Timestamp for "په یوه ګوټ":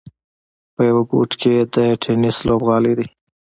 0.75-1.31